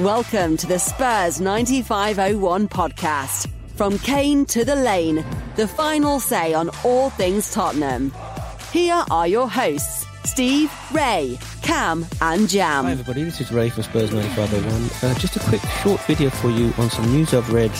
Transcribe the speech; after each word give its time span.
Welcome 0.00 0.56
to 0.56 0.66
the 0.66 0.80
Spurs 0.80 1.40
9501 1.40 2.68
podcast. 2.68 3.48
From 3.76 3.96
Kane 4.00 4.44
to 4.46 4.64
the 4.64 4.74
Lane, 4.74 5.24
the 5.54 5.68
final 5.68 6.18
say 6.18 6.52
on 6.52 6.68
all 6.82 7.10
things 7.10 7.52
Tottenham. 7.52 8.12
Here 8.72 9.04
are 9.12 9.28
your 9.28 9.48
hosts, 9.48 10.04
Steve, 10.24 10.68
Ray, 10.90 11.38
Cam, 11.62 12.04
and 12.20 12.48
Jam. 12.48 12.86
Hi, 12.86 12.90
everybody. 12.90 13.22
This 13.22 13.40
is 13.40 13.52
Ray 13.52 13.70
from 13.70 13.84
Spurs 13.84 14.12
9501. 14.12 15.10
Uh, 15.12 15.14
just 15.16 15.36
a 15.36 15.40
quick 15.40 15.60
short 15.84 16.00
video 16.00 16.28
for 16.28 16.50
you 16.50 16.74
on 16.76 16.90
some 16.90 17.06
news 17.12 17.32
I've 17.32 17.52
read 17.52 17.70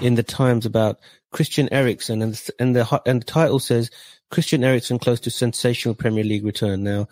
in 0.00 0.16
the 0.16 0.24
Times 0.24 0.66
about 0.66 0.98
Christian 1.30 1.72
Eriksen, 1.72 2.22
and, 2.22 2.42
and, 2.58 2.74
the, 2.74 3.02
and 3.06 3.20
the 3.20 3.24
title 3.24 3.60
says 3.60 3.88
Christian 4.32 4.64
Eriksen 4.64 4.98
close 4.98 5.20
to 5.20 5.30
sensational 5.30 5.94
Premier 5.94 6.24
League 6.24 6.44
return. 6.44 6.82
Now, 6.82 7.06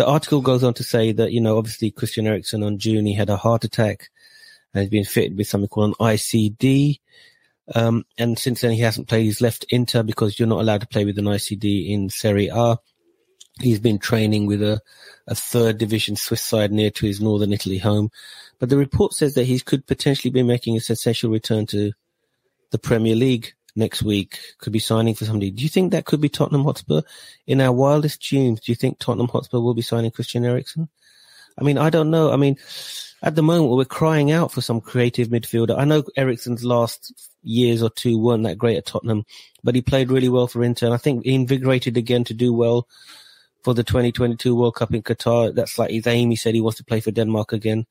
the 0.00 0.06
article 0.06 0.40
goes 0.40 0.64
on 0.64 0.72
to 0.72 0.82
say 0.82 1.12
that, 1.12 1.30
you 1.30 1.42
know, 1.42 1.58
obviously 1.58 1.90
Christian 1.90 2.26
Eriksen 2.26 2.62
on 2.62 2.78
June, 2.78 3.04
he 3.04 3.12
had 3.12 3.28
a 3.28 3.36
heart 3.36 3.64
attack 3.64 4.08
and 4.72 4.80
he's 4.80 4.88
been 4.88 5.04
fitted 5.04 5.36
with 5.36 5.46
something 5.46 5.68
called 5.68 5.90
an 5.90 5.94
ICD. 6.00 7.00
Um, 7.74 8.06
and 8.16 8.38
since 8.38 8.62
then 8.62 8.70
he 8.70 8.80
hasn't 8.80 9.08
played. 9.08 9.24
He's 9.24 9.42
left 9.42 9.66
Inter 9.68 10.02
because 10.02 10.38
you're 10.38 10.48
not 10.48 10.62
allowed 10.62 10.80
to 10.80 10.86
play 10.86 11.04
with 11.04 11.18
an 11.18 11.26
ICD 11.26 11.90
in 11.90 12.08
Serie 12.08 12.48
A. 12.48 12.78
He's 13.60 13.78
been 13.78 13.98
training 13.98 14.46
with 14.46 14.62
a, 14.62 14.80
a 15.26 15.34
third 15.34 15.76
division 15.76 16.16
Swiss 16.16 16.42
side 16.42 16.72
near 16.72 16.90
to 16.92 17.04
his 17.04 17.20
northern 17.20 17.52
Italy 17.52 17.76
home. 17.76 18.08
But 18.58 18.70
the 18.70 18.78
report 18.78 19.12
says 19.12 19.34
that 19.34 19.44
he 19.44 19.60
could 19.60 19.86
potentially 19.86 20.30
be 20.30 20.42
making 20.42 20.78
a 20.78 20.80
sensational 20.80 21.34
return 21.34 21.66
to 21.66 21.92
the 22.70 22.78
Premier 22.78 23.16
League 23.16 23.52
next 23.76 24.02
week, 24.02 24.38
could 24.58 24.72
be 24.72 24.78
signing 24.78 25.14
for 25.14 25.24
somebody. 25.24 25.50
Do 25.50 25.62
you 25.62 25.68
think 25.68 25.92
that 25.92 26.04
could 26.04 26.20
be 26.20 26.28
Tottenham 26.28 26.64
Hotspur? 26.64 27.02
In 27.46 27.60
our 27.60 27.72
wildest 27.72 28.20
dreams, 28.20 28.60
do 28.60 28.72
you 28.72 28.76
think 28.76 28.98
Tottenham 28.98 29.28
Hotspur 29.28 29.60
will 29.60 29.74
be 29.74 29.82
signing 29.82 30.10
Christian 30.10 30.44
Eriksen? 30.44 30.88
I 31.58 31.64
mean, 31.64 31.78
I 31.78 31.90
don't 31.90 32.10
know. 32.10 32.32
I 32.32 32.36
mean, 32.36 32.56
at 33.22 33.34
the 33.34 33.42
moment, 33.42 33.70
we're 33.70 33.84
crying 33.84 34.32
out 34.32 34.50
for 34.50 34.60
some 34.60 34.80
creative 34.80 35.28
midfielder. 35.28 35.78
I 35.78 35.84
know 35.84 36.02
Eriksen's 36.16 36.64
last 36.64 37.30
years 37.42 37.82
or 37.82 37.90
two 37.90 38.18
weren't 38.18 38.44
that 38.44 38.58
great 38.58 38.76
at 38.76 38.86
Tottenham, 38.86 39.24
but 39.62 39.74
he 39.74 39.82
played 39.82 40.10
really 40.10 40.28
well 40.28 40.46
for 40.46 40.64
Inter. 40.64 40.86
And 40.86 40.94
I 40.94 40.98
think 40.98 41.24
he 41.24 41.34
invigorated 41.34 41.96
again 41.96 42.24
to 42.24 42.34
do 42.34 42.52
well 42.52 42.88
for 43.62 43.74
the 43.74 43.84
2022 43.84 44.54
World 44.54 44.76
Cup 44.76 44.94
in 44.94 45.02
Qatar. 45.02 45.54
That's 45.54 45.78
like 45.78 45.90
his 45.90 46.06
aim. 46.06 46.30
He 46.30 46.36
said 46.36 46.54
he 46.54 46.62
wants 46.62 46.78
to 46.78 46.84
play 46.84 47.00
for 47.00 47.10
Denmark 47.10 47.52
again. 47.52 47.86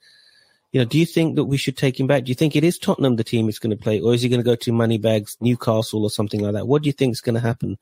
You 0.72 0.80
know, 0.80 0.86
do 0.86 1.00
you 1.00 1.06
think 1.06 1.36
that 1.36 1.46
we 1.46 1.58
should 1.58 1.78
take 1.78 2.00
him 2.00 2.06
back? 2.06 2.26
Do 2.26 2.30
you 2.30 2.36
think 2.36 2.56
it 2.56 2.64
is 2.64 2.78
Tottenham 2.78 3.16
the 3.16 3.24
team 3.24 3.50
is 3.50 3.58
going 3.58 3.76
to 3.76 3.82
play, 3.82 4.00
or 4.00 4.14
is 4.14 4.22
he 4.22 4.30
going 4.30 4.40
to 4.40 4.46
go 4.46 4.56
to 4.56 4.72
Moneybags, 4.72 5.38
Newcastle, 5.42 6.04
or 6.04 6.10
something 6.10 6.42
like 6.42 6.54
that? 6.54 6.68
What 6.68 6.84
do 6.84 6.88
you 6.88 6.94
think 6.94 7.14
is 7.14 7.22
going 7.22 7.36
to 7.36 7.42
happen? 7.42 7.78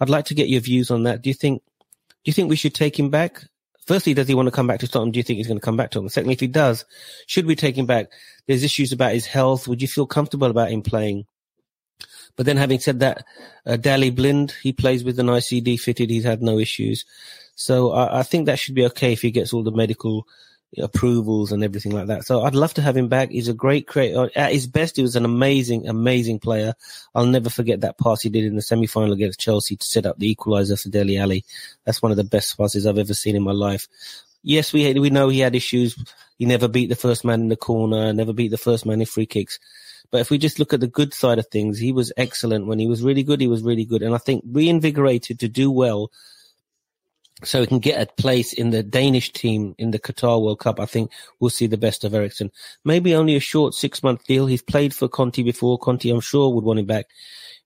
I'd 0.00 0.08
like 0.08 0.24
to 0.26 0.34
get 0.34 0.48
your 0.48 0.60
views 0.60 0.90
on 0.90 1.02
that. 1.02 1.22
Do 1.22 1.30
you 1.30 1.34
think, 1.34 1.62
do 1.62 2.30
you 2.30 2.32
think 2.32 2.48
we 2.48 2.56
should 2.56 2.74
take 2.74 2.98
him 2.98 3.10
back? 3.10 3.44
Firstly, 3.86 4.14
does 4.14 4.28
he 4.28 4.34
want 4.34 4.46
to 4.46 4.52
come 4.52 4.66
back 4.66 4.80
to 4.80 4.88
Tottenham? 4.88 5.12
Do 5.12 5.18
you 5.18 5.22
think 5.22 5.36
he's 5.36 5.46
going 5.46 5.60
to 5.60 5.64
come 5.64 5.76
back 5.76 5.90
to 5.90 5.94
Tottenham? 5.94 6.08
Secondly, 6.08 6.34
if 6.34 6.40
he 6.40 6.48
does, 6.48 6.84
should 7.26 7.46
we 7.46 7.54
take 7.54 7.76
him 7.76 7.86
back? 7.86 8.08
There's 8.46 8.64
issues 8.64 8.92
about 8.92 9.12
his 9.12 9.26
health. 9.26 9.68
Would 9.68 9.82
you 9.82 9.88
feel 9.88 10.06
comfortable 10.06 10.50
about 10.50 10.70
him 10.70 10.82
playing? 10.82 11.26
But 12.36 12.46
then 12.46 12.56
having 12.56 12.80
said 12.80 13.00
that, 13.00 13.24
uh, 13.64 13.76
Daley 13.76 14.10
Blind, 14.10 14.54
he 14.62 14.72
plays 14.72 15.04
with 15.04 15.18
an 15.18 15.26
ICD 15.26 15.80
fitted. 15.80 16.10
He's 16.10 16.24
had 16.24 16.42
no 16.42 16.58
issues. 16.58 17.04
So 17.54 17.92
I, 17.92 18.20
I 18.20 18.22
think 18.22 18.46
that 18.46 18.58
should 18.58 18.74
be 18.74 18.84
okay 18.86 19.12
if 19.12 19.22
he 19.22 19.30
gets 19.30 19.52
all 19.52 19.62
the 19.62 19.70
medical 19.70 20.26
approvals 20.78 21.52
and 21.52 21.64
everything 21.64 21.92
like 21.92 22.08
that. 22.08 22.24
So 22.26 22.42
I'd 22.42 22.54
love 22.54 22.74
to 22.74 22.82
have 22.82 22.96
him 22.96 23.08
back. 23.08 23.30
He's 23.30 23.48
a 23.48 23.54
great 23.54 23.86
creator. 23.86 24.30
At 24.36 24.52
his 24.52 24.66
best, 24.66 24.96
he 24.96 25.02
was 25.02 25.16
an 25.16 25.24
amazing, 25.24 25.88
amazing 25.88 26.40
player. 26.40 26.74
I'll 27.14 27.26
never 27.26 27.48
forget 27.48 27.80
that 27.80 27.98
pass 27.98 28.22
he 28.22 28.28
did 28.28 28.44
in 28.44 28.56
the 28.56 28.62
semi-final 28.62 29.12
against 29.12 29.40
Chelsea 29.40 29.76
to 29.76 29.86
set 29.86 30.06
up 30.06 30.18
the 30.18 30.30
equalizer 30.30 30.76
for 30.76 30.88
Dele 30.88 31.18
Alli. 31.18 31.44
That's 31.84 32.02
one 32.02 32.10
of 32.10 32.16
the 32.16 32.24
best 32.24 32.56
passes 32.58 32.86
I've 32.86 32.98
ever 32.98 33.14
seen 33.14 33.36
in 33.36 33.42
my 33.42 33.52
life. 33.52 33.88
Yes, 34.42 34.72
we 34.72 34.92
we 34.94 35.10
know 35.10 35.28
he 35.28 35.40
had 35.40 35.54
issues. 35.56 35.96
He 36.38 36.44
never 36.44 36.68
beat 36.68 36.88
the 36.88 36.94
first 36.94 37.24
man 37.24 37.40
in 37.40 37.48
the 37.48 37.56
corner, 37.56 38.12
never 38.12 38.32
beat 38.32 38.50
the 38.50 38.58
first 38.58 38.86
man 38.86 39.00
in 39.00 39.06
free 39.06 39.26
kicks. 39.26 39.58
But 40.10 40.20
if 40.20 40.30
we 40.30 40.38
just 40.38 40.58
look 40.58 40.72
at 40.72 40.80
the 40.80 40.86
good 40.86 41.14
side 41.14 41.38
of 41.38 41.48
things, 41.48 41.78
he 41.78 41.92
was 41.92 42.12
excellent. 42.16 42.66
When 42.66 42.78
he 42.78 42.86
was 42.86 43.02
really 43.02 43.24
good, 43.24 43.40
he 43.40 43.48
was 43.48 43.62
really 43.62 43.84
good. 43.84 44.02
And 44.02 44.14
I 44.14 44.18
think 44.18 44.44
reinvigorated 44.46 45.40
to 45.40 45.48
do 45.48 45.70
well 45.70 46.12
so 47.44 47.60
he 47.60 47.66
can 47.66 47.80
get 47.80 48.00
a 48.00 48.12
place 48.14 48.52
in 48.52 48.70
the 48.70 48.82
Danish 48.82 49.32
team 49.32 49.74
in 49.76 49.90
the 49.90 49.98
Qatar 49.98 50.42
World 50.42 50.60
Cup, 50.60 50.80
I 50.80 50.86
think 50.86 51.10
we'll 51.38 51.50
see 51.50 51.66
the 51.66 51.76
best 51.76 52.02
of 52.02 52.14
Eriksen. 52.14 52.50
Maybe 52.84 53.14
only 53.14 53.36
a 53.36 53.40
short 53.40 53.74
six 53.74 54.02
month 54.02 54.24
deal. 54.24 54.46
He's 54.46 54.62
played 54.62 54.94
for 54.94 55.08
Conte 55.08 55.42
before. 55.42 55.78
Conte, 55.78 56.08
I'm 56.08 56.20
sure, 56.20 56.52
would 56.52 56.64
want 56.64 56.78
him 56.78 56.86
back. 56.86 57.06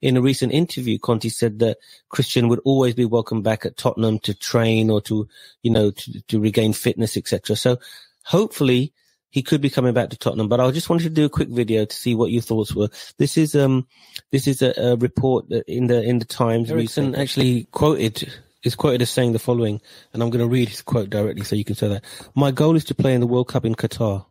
In 0.02 0.16
a 0.16 0.22
recent 0.22 0.52
interview, 0.52 0.98
Conte 0.98 1.28
said 1.28 1.60
that 1.60 1.78
Christian 2.08 2.48
would 2.48 2.60
always 2.64 2.94
be 2.94 3.04
welcome 3.04 3.42
back 3.42 3.64
at 3.64 3.76
Tottenham 3.76 4.18
to 4.20 4.34
train 4.34 4.90
or 4.90 5.00
to, 5.02 5.28
you 5.62 5.70
know, 5.70 5.90
to, 5.90 6.22
to 6.22 6.40
regain 6.40 6.72
fitness, 6.72 7.16
etc. 7.16 7.54
So 7.54 7.78
hopefully 8.24 8.92
he 9.28 9.42
could 9.42 9.60
be 9.60 9.70
coming 9.70 9.94
back 9.94 10.10
to 10.10 10.18
Tottenham. 10.18 10.48
But 10.48 10.58
I 10.58 10.70
just 10.72 10.88
wanted 10.90 11.04
to 11.04 11.10
do 11.10 11.26
a 11.26 11.30
quick 11.30 11.48
video 11.48 11.84
to 11.84 11.94
see 11.94 12.14
what 12.14 12.32
your 12.32 12.42
thoughts 12.42 12.74
were. 12.74 12.88
This 13.18 13.36
is 13.36 13.54
um, 13.54 13.86
this 14.32 14.48
is 14.48 14.62
a, 14.62 14.72
a 14.76 14.96
report 14.96 15.48
in 15.68 15.86
the 15.86 16.02
in 16.02 16.18
the 16.18 16.24
Times. 16.24 16.72
Eriksen 16.72 17.14
actually 17.14 17.64
quoted 17.70 18.32
is 18.62 18.74
quoted 18.74 19.02
as 19.02 19.10
saying 19.10 19.32
the 19.32 19.38
following, 19.38 19.80
and 20.12 20.22
I'm 20.22 20.30
going 20.30 20.44
to 20.44 20.48
read 20.48 20.68
his 20.68 20.82
quote 20.82 21.10
directly 21.10 21.44
so 21.44 21.56
you 21.56 21.64
can 21.64 21.74
say 21.74 21.88
that. 21.88 22.04
My 22.34 22.50
goal 22.50 22.76
is 22.76 22.84
to 22.86 22.94
play 22.94 23.14
in 23.14 23.20
the 23.20 23.26
World 23.26 23.48
Cup 23.48 23.64
in 23.64 23.74
Qatar. 23.74 24.26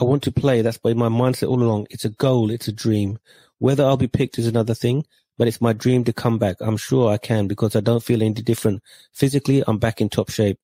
I 0.00 0.04
want 0.04 0.22
to 0.24 0.32
play. 0.32 0.62
That's 0.62 0.78
by 0.78 0.94
my 0.94 1.08
mindset 1.08 1.48
all 1.48 1.62
along. 1.62 1.88
It's 1.90 2.04
a 2.04 2.10
goal. 2.10 2.50
It's 2.50 2.68
a 2.68 2.72
dream. 2.72 3.18
Whether 3.58 3.84
I'll 3.84 3.96
be 3.96 4.06
picked 4.06 4.38
is 4.38 4.46
another 4.46 4.74
thing, 4.74 5.04
but 5.36 5.48
it's 5.48 5.60
my 5.60 5.72
dream 5.72 6.04
to 6.04 6.12
come 6.12 6.38
back. 6.38 6.56
I'm 6.60 6.76
sure 6.76 7.10
I 7.10 7.18
can 7.18 7.48
because 7.48 7.74
I 7.74 7.80
don't 7.80 8.02
feel 8.02 8.22
any 8.22 8.34
different. 8.34 8.82
Physically, 9.12 9.64
I'm 9.66 9.78
back 9.78 10.00
in 10.00 10.08
top 10.08 10.30
shape. 10.30 10.58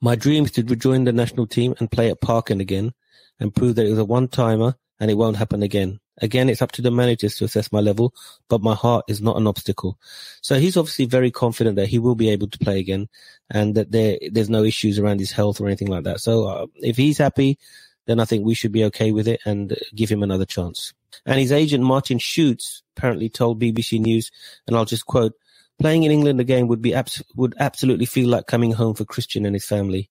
My 0.00 0.16
dream 0.16 0.44
is 0.44 0.50
to 0.52 0.64
rejoin 0.64 1.04
the 1.04 1.12
national 1.12 1.46
team 1.46 1.74
and 1.78 1.90
play 1.90 2.10
at 2.10 2.20
Parken 2.20 2.60
again 2.60 2.92
and 3.38 3.54
prove 3.54 3.76
that 3.76 3.86
it 3.86 3.90
was 3.90 3.98
a 3.98 4.04
one 4.04 4.26
timer 4.26 4.74
and 4.98 5.10
it 5.10 5.14
won't 5.14 5.36
happen 5.36 5.62
again. 5.62 5.99
Again, 6.20 6.48
it's 6.48 6.62
up 6.62 6.72
to 6.72 6.82
the 6.82 6.90
managers 6.90 7.36
to 7.36 7.44
assess 7.44 7.72
my 7.72 7.80
level, 7.80 8.14
but 8.48 8.62
my 8.62 8.74
heart 8.74 9.04
is 9.08 9.20
not 9.20 9.36
an 9.36 9.46
obstacle. 9.46 9.98
So 10.42 10.58
he's 10.58 10.76
obviously 10.76 11.06
very 11.06 11.30
confident 11.30 11.76
that 11.76 11.88
he 11.88 11.98
will 11.98 12.14
be 12.14 12.30
able 12.30 12.48
to 12.48 12.58
play 12.58 12.78
again 12.78 13.08
and 13.48 13.74
that 13.74 13.90
there, 13.90 14.18
there's 14.30 14.50
no 14.50 14.64
issues 14.64 14.98
around 14.98 15.20
his 15.20 15.32
health 15.32 15.60
or 15.60 15.66
anything 15.66 15.88
like 15.88 16.04
that. 16.04 16.20
So 16.20 16.46
uh, 16.46 16.66
if 16.76 16.96
he's 16.96 17.18
happy, 17.18 17.58
then 18.06 18.20
I 18.20 18.24
think 18.24 18.44
we 18.44 18.54
should 18.54 18.72
be 18.72 18.84
okay 18.84 19.12
with 19.12 19.28
it 19.28 19.40
and 19.44 19.76
give 19.94 20.10
him 20.10 20.22
another 20.22 20.44
chance. 20.44 20.92
And 21.26 21.40
his 21.40 21.52
agent, 21.52 21.84
Martin 21.84 22.18
Schoots, 22.18 22.82
apparently 22.96 23.28
told 23.28 23.60
BBC 23.60 24.00
News, 24.00 24.30
and 24.66 24.76
I'll 24.76 24.84
just 24.84 25.06
quote, 25.06 25.32
playing 25.80 26.02
in 26.02 26.12
England 26.12 26.40
again 26.40 26.68
would 26.68 26.82
be 26.82 26.94
abs- 26.94 27.22
would 27.34 27.54
absolutely 27.58 28.06
feel 28.06 28.28
like 28.28 28.46
coming 28.46 28.72
home 28.72 28.94
for 28.94 29.04
Christian 29.04 29.46
and 29.46 29.54
his 29.54 29.64
family. 29.64 30.10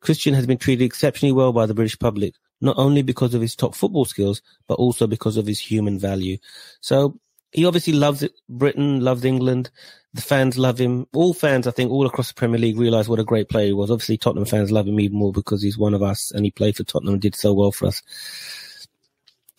Christian 0.00 0.34
has 0.34 0.46
been 0.46 0.58
treated 0.58 0.84
exceptionally 0.84 1.32
well 1.32 1.52
by 1.52 1.66
the 1.66 1.74
British 1.74 1.98
public 1.98 2.34
not 2.60 2.78
only 2.78 3.02
because 3.02 3.34
of 3.34 3.40
his 3.40 3.54
top 3.54 3.74
football 3.74 4.04
skills, 4.04 4.42
but 4.66 4.74
also 4.74 5.06
because 5.06 5.36
of 5.36 5.46
his 5.46 5.60
human 5.60 5.98
value. 5.98 6.38
So 6.80 7.18
he 7.52 7.64
obviously 7.64 7.92
loves 7.92 8.22
it. 8.22 8.32
Britain, 8.48 9.00
loves 9.00 9.24
England. 9.24 9.70
The 10.14 10.22
fans 10.22 10.58
love 10.58 10.78
him. 10.78 11.06
All 11.14 11.34
fans, 11.34 11.66
I 11.66 11.70
think, 11.70 11.90
all 11.90 12.06
across 12.06 12.28
the 12.28 12.34
Premier 12.34 12.58
League 12.58 12.78
realize 12.78 13.08
what 13.08 13.18
a 13.18 13.24
great 13.24 13.48
player 13.48 13.66
he 13.66 13.72
was. 13.72 13.90
Obviously, 13.90 14.16
Tottenham 14.16 14.46
fans 14.46 14.72
love 14.72 14.88
him 14.88 15.00
even 15.00 15.18
more 15.18 15.32
because 15.32 15.62
he's 15.62 15.78
one 15.78 15.94
of 15.94 16.02
us 16.02 16.30
and 16.32 16.44
he 16.44 16.50
played 16.50 16.76
for 16.76 16.84
Tottenham 16.84 17.14
and 17.14 17.22
did 17.22 17.34
so 17.34 17.52
well 17.52 17.72
for 17.72 17.86
us. 17.86 18.02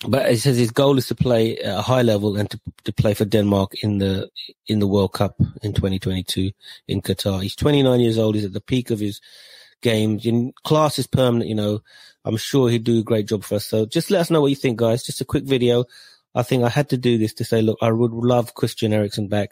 But 0.08 0.30
he 0.30 0.38
says 0.38 0.58
his 0.58 0.72
goal 0.72 0.98
is 1.00 1.08
to 1.08 1.16
play 1.16 1.58
at 1.58 1.80
a 1.80 1.82
high 1.82 2.04
level 2.04 2.38
and 2.38 2.50
to, 2.52 2.60
to 2.84 2.94
play 2.94 3.16
for 3.16 3.26
Denmark 3.26 3.84
in 3.84 3.98
the 3.98 4.30
in 4.68 4.78
the 4.80 4.86
World 4.88 5.14
Cup 5.14 5.40
in 5.64 5.74
2022 5.74 6.52
in 6.88 7.02
Qatar. 7.02 7.42
He's 7.42 7.56
29 7.56 8.00
years 8.00 8.20
old. 8.20 8.36
He's 8.36 8.46
at 8.46 8.54
the 8.54 8.62
peak 8.62 8.92
of 8.92 9.00
his 9.00 9.22
game. 9.82 10.20
Class 10.64 11.00
is 11.00 11.08
permanent, 11.08 11.50
you 11.50 11.56
know. 11.56 11.82
I'm 12.26 12.38
sure 12.38 12.70
he'd 12.70 12.84
do 12.84 13.00
a 13.00 13.04
great 13.04 13.28
job 13.28 13.44
for 13.44 13.56
us. 13.56 13.66
So 13.66 13.86
just 13.86 14.12
let 14.12 14.22
us 14.22 14.30
know 14.30 14.42
what 14.42 14.48
you 14.48 14.56
think, 14.56 14.78
guys. 14.78 15.04
Just 15.04 15.22
a 15.22 15.26
quick 15.26 15.46
video. 15.46 15.86
I 16.36 16.44
think 16.44 16.64
I 16.64 16.70
had 16.70 16.90
to 16.90 16.98
do 16.98 17.18
this 17.18 17.34
to 17.36 17.46
say, 17.46 17.62
look, 17.62 17.78
I 17.82 17.92
would 17.92 18.12
love 18.12 18.54
Christian 18.54 18.94
Eriksen 18.94 19.28
back. 19.28 19.52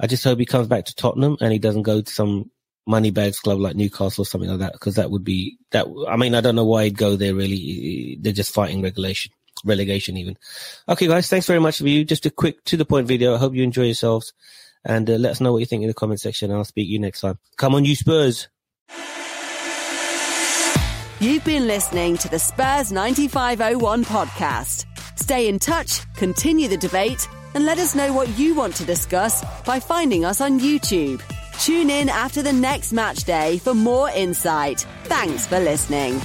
I 0.00 0.06
just 0.06 0.24
hope 0.24 0.38
he 0.38 0.46
comes 0.46 0.66
back 0.66 0.86
to 0.86 0.94
Tottenham 0.94 1.36
and 1.40 1.52
he 1.52 1.58
doesn't 1.58 1.82
go 1.82 2.00
to 2.00 2.10
some 2.10 2.50
money 2.86 3.10
bags 3.10 3.38
club 3.38 3.60
like 3.60 3.76
Newcastle 3.76 4.22
or 4.22 4.26
something 4.26 4.50
like 4.50 4.58
that. 4.58 4.80
Cause 4.80 4.96
that 4.96 5.10
would 5.10 5.22
be 5.22 5.58
that. 5.70 5.86
I 6.08 6.16
mean, 6.16 6.34
I 6.34 6.40
don't 6.40 6.56
know 6.56 6.64
why 6.64 6.84
he'd 6.84 6.98
go 6.98 7.14
there 7.14 7.34
really. 7.34 8.18
They're 8.20 8.32
just 8.32 8.52
fighting 8.52 8.82
regulation, 8.82 9.32
relegation 9.64 10.16
even. 10.16 10.36
Okay, 10.88 11.06
guys. 11.06 11.28
Thanks 11.28 11.46
very 11.46 11.60
much 11.60 11.78
for 11.78 11.88
you. 11.88 12.04
Just 12.04 12.26
a 12.26 12.30
quick 12.30 12.64
to 12.64 12.76
the 12.76 12.84
point 12.84 13.06
video. 13.06 13.34
I 13.34 13.38
hope 13.38 13.54
you 13.54 13.62
enjoy 13.62 13.84
yourselves 13.84 14.32
and 14.84 15.08
uh, 15.08 15.14
let 15.14 15.32
us 15.32 15.40
know 15.40 15.52
what 15.52 15.58
you 15.58 15.66
think 15.66 15.82
in 15.82 15.88
the 15.88 15.94
comment 15.94 16.20
section. 16.20 16.50
I'll 16.50 16.64
speak 16.64 16.88
to 16.88 16.92
you 16.92 16.98
next 16.98 17.20
time. 17.20 17.38
Come 17.56 17.74
on, 17.74 17.84
you 17.84 17.94
Spurs. 17.94 18.48
You've 21.22 21.44
been 21.44 21.68
listening 21.68 22.16
to 22.16 22.28
the 22.28 22.38
Spurs 22.40 22.90
9501 22.90 24.04
podcast. 24.06 24.86
Stay 25.16 25.46
in 25.46 25.60
touch, 25.60 26.00
continue 26.14 26.66
the 26.66 26.76
debate, 26.76 27.28
and 27.54 27.64
let 27.64 27.78
us 27.78 27.94
know 27.94 28.12
what 28.12 28.36
you 28.36 28.56
want 28.56 28.74
to 28.74 28.84
discuss 28.84 29.44
by 29.62 29.78
finding 29.78 30.24
us 30.24 30.40
on 30.40 30.58
YouTube. 30.58 31.22
Tune 31.60 31.90
in 31.90 32.08
after 32.08 32.42
the 32.42 32.52
next 32.52 32.92
match 32.92 33.22
day 33.22 33.58
for 33.58 33.72
more 33.72 34.10
insight. 34.10 34.84
Thanks 35.04 35.46
for 35.46 35.60
listening. 35.60 36.20